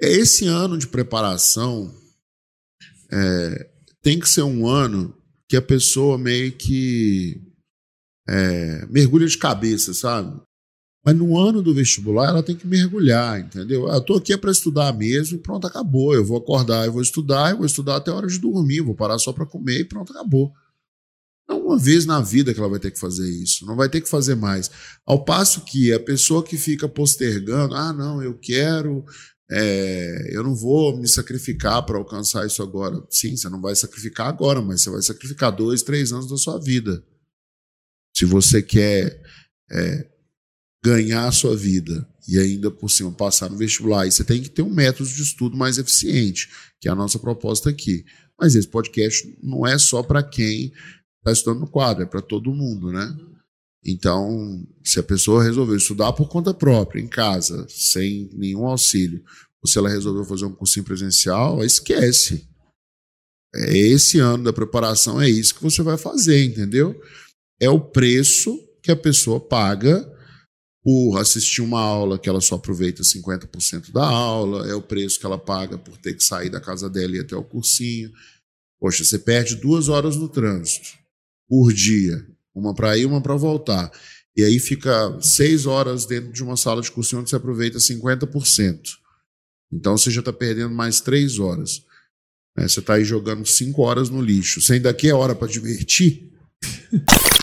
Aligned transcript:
Esse 0.00 0.46
ano 0.46 0.78
de 0.78 0.86
preparação 0.86 1.92
é, 3.10 3.70
tem 4.00 4.18
que 4.18 4.28
ser 4.28 4.42
um 4.42 4.66
ano 4.66 5.14
que 5.48 5.56
a 5.56 5.62
pessoa 5.62 6.18
meio 6.18 6.52
que 6.52 7.40
é, 8.28 8.86
mergulha 8.86 9.26
de 9.26 9.38
cabeça, 9.38 9.94
sabe? 9.94 10.40
Mas 11.04 11.16
no 11.16 11.38
ano 11.38 11.62
do 11.62 11.72
vestibular 11.74 12.28
ela 12.28 12.42
tem 12.42 12.54
que 12.54 12.66
mergulhar, 12.66 13.40
entendeu? 13.40 13.88
Eu 13.88 14.00
tô 14.00 14.16
aqui 14.16 14.32
é 14.32 14.36
para 14.36 14.50
estudar 14.50 14.92
mesmo 14.92 15.38
e 15.38 15.40
pronto, 15.40 15.66
acabou. 15.66 16.14
Eu 16.14 16.24
vou 16.24 16.36
acordar, 16.36 16.86
eu 16.86 16.92
vou 16.92 17.02
estudar, 17.02 17.50
eu 17.50 17.56
vou 17.56 17.66
estudar 17.66 17.96
até 17.96 18.10
a 18.10 18.14
hora 18.14 18.26
de 18.26 18.38
dormir, 18.38 18.82
vou 18.82 18.94
parar 18.94 19.18
só 19.18 19.32
para 19.32 19.46
comer 19.46 19.80
e 19.80 19.84
pronto, 19.84 20.12
acabou. 20.12 20.52
Não 21.48 21.66
uma 21.66 21.78
vez 21.78 22.04
na 22.04 22.20
vida 22.20 22.52
que 22.52 22.60
ela 22.60 22.68
vai 22.68 22.78
ter 22.78 22.90
que 22.90 22.98
fazer 22.98 23.28
isso, 23.30 23.64
não 23.64 23.74
vai 23.74 23.88
ter 23.88 24.02
que 24.02 24.08
fazer 24.08 24.34
mais. 24.34 24.70
Ao 25.06 25.24
passo 25.24 25.64
que 25.64 25.90
a 25.92 25.98
pessoa 25.98 26.44
que 26.44 26.58
fica 26.58 26.86
postergando, 26.86 27.74
ah, 27.74 27.92
não, 27.92 28.22
eu 28.22 28.34
quero, 28.38 29.02
é, 29.50 30.28
eu 30.30 30.42
não 30.42 30.54
vou 30.54 30.96
me 30.96 31.08
sacrificar 31.08 31.84
para 31.84 31.96
alcançar 31.96 32.46
isso 32.46 32.62
agora. 32.62 33.02
Sim, 33.08 33.36
você 33.36 33.48
não 33.48 33.60
vai 33.60 33.74
sacrificar 33.74 34.28
agora, 34.28 34.60
mas 34.60 34.82
você 34.82 34.90
vai 34.90 35.02
sacrificar 35.02 35.50
dois, 35.50 35.82
três 35.82 36.12
anos 36.12 36.28
da 36.28 36.36
sua 36.36 36.58
vida. 36.58 37.02
Se 38.14 38.24
você 38.24 38.62
quer 38.62 39.22
é, 39.70 40.06
ganhar 40.84 41.26
a 41.26 41.32
sua 41.32 41.56
vida 41.56 42.06
e 42.26 42.38
ainda 42.38 42.70
por 42.70 42.90
cima 42.90 43.10
passar 43.10 43.48
no 43.48 43.56
vestibular, 43.56 44.10
você 44.10 44.22
tem 44.22 44.42
que 44.42 44.50
ter 44.50 44.62
um 44.62 44.74
método 44.74 45.08
de 45.08 45.22
estudo 45.22 45.56
mais 45.56 45.78
eficiente, 45.78 46.50
que 46.78 46.88
é 46.88 46.92
a 46.92 46.96
nossa 46.96 47.18
proposta 47.18 47.70
aqui. 47.70 48.04
Mas 48.38 48.54
esse 48.54 48.68
podcast 48.68 49.36
não 49.42 49.66
é 49.66 49.78
só 49.78 50.02
para 50.02 50.22
quem 50.22 50.72
está 51.18 51.32
estudando 51.32 51.60
no 51.60 51.70
quadro, 51.70 52.02
é 52.02 52.06
para 52.06 52.20
todo 52.20 52.54
mundo, 52.54 52.92
né? 52.92 53.16
Então, 53.84 54.66
se 54.84 54.98
a 54.98 55.02
pessoa 55.02 55.42
resolveu 55.42 55.76
estudar 55.76 56.12
por 56.12 56.28
conta 56.28 56.52
própria, 56.52 57.00
em 57.00 57.08
casa, 57.08 57.66
sem 57.68 58.28
nenhum 58.34 58.66
auxílio, 58.66 59.24
ou 59.62 59.68
se 59.68 59.78
ela 59.78 59.88
resolveu 59.88 60.24
fazer 60.24 60.44
um 60.44 60.54
cursinho 60.54 60.84
presencial, 60.84 61.64
esquece. 61.64 62.48
É 63.54 63.76
esse 63.76 64.18
ano 64.18 64.44
da 64.44 64.52
preparação, 64.52 65.20
é 65.20 65.28
isso 65.28 65.54
que 65.54 65.62
você 65.62 65.82
vai 65.82 65.96
fazer, 65.96 66.44
entendeu? 66.44 67.00
É 67.60 67.68
o 67.68 67.80
preço 67.80 68.58
que 68.82 68.90
a 68.90 68.96
pessoa 68.96 69.40
paga 69.40 70.06
por 70.82 71.18
assistir 71.18 71.60
uma 71.60 71.80
aula 71.80 72.18
que 72.18 72.28
ela 72.28 72.40
só 72.40 72.54
aproveita 72.54 73.02
50% 73.02 73.90
da 73.90 74.06
aula, 74.06 74.68
é 74.68 74.74
o 74.74 74.82
preço 74.82 75.18
que 75.18 75.26
ela 75.26 75.38
paga 75.38 75.76
por 75.76 75.96
ter 75.98 76.14
que 76.14 76.24
sair 76.24 76.48
da 76.48 76.60
casa 76.60 76.88
dela 76.88 77.12
e 77.12 77.16
ir 77.16 77.20
até 77.20 77.36
o 77.36 77.44
cursinho. 77.44 78.10
Poxa, 78.80 79.04
você 79.04 79.18
perde 79.18 79.56
duas 79.56 79.88
horas 79.88 80.16
no 80.16 80.28
trânsito 80.28 80.96
por 81.48 81.72
dia, 81.72 82.24
uma 82.54 82.74
para 82.74 82.96
ir, 82.96 83.06
uma 83.06 83.20
para 83.20 83.34
voltar. 83.34 83.90
E 84.36 84.44
aí 84.44 84.60
fica 84.60 85.20
seis 85.20 85.66
horas 85.66 86.06
dentro 86.06 86.32
de 86.32 86.42
uma 86.44 86.56
sala 86.56 86.80
de 86.80 86.92
cursinho 86.92 87.20
onde 87.20 87.30
você 87.30 87.36
aproveita 87.36 87.78
50%. 87.78 88.80
Então 89.72 89.96
você 89.96 90.10
já 90.10 90.20
está 90.20 90.32
perdendo 90.32 90.74
mais 90.74 91.00
três 91.00 91.38
horas. 91.38 91.84
Né? 92.56 92.66
Você 92.66 92.80
está 92.80 92.94
aí 92.94 93.04
jogando 93.04 93.46
cinco 93.46 93.82
horas 93.82 94.08
no 94.10 94.20
lixo. 94.20 94.60
Você 94.60 94.74
ainda 94.74 94.92
quer 94.94 95.14
hora 95.14 95.34
para 95.34 95.48
divertir? 95.48 96.32